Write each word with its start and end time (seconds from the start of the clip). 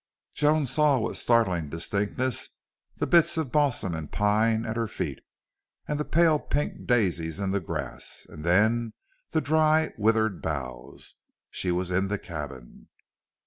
Joan 0.33 0.65
saw 0.65 0.97
with 0.97 1.17
startling 1.17 1.69
distinctness 1.69 2.49
the 2.97 3.05
bits 3.05 3.37
of 3.37 3.51
balsam 3.51 3.93
and 3.93 4.11
pine 4.11 4.65
at 4.65 4.75
her 4.75 4.87
feet 4.87 5.19
and 5.87 6.11
pale 6.11 6.39
pink 6.39 6.87
daisies 6.87 7.39
in 7.39 7.51
the 7.51 7.59
grass, 7.59 8.25
and 8.27 8.43
then 8.43 8.93
the 9.29 9.41
dry 9.41 9.93
withered 9.99 10.41
boughs. 10.41 11.13
She 11.51 11.71
was 11.71 11.91
in 11.91 12.07
the 12.07 12.17
cabin. 12.17 12.87